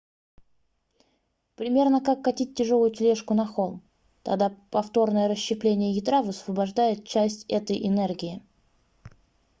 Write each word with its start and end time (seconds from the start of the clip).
примерно 1.55 2.01
как 2.03 2.23
катить 2.23 2.55
тяжелую 2.55 2.89
тележку 2.89 3.35
на 3.35 3.45
холм 3.45 3.83
тогда 4.23 4.49
повторное 4.71 5.27
расщепление 5.29 5.91
ядра 5.91 6.23
высвобождает 6.23 7.05
часть 7.07 7.45
этой 7.51 7.77
энергии 7.87 8.41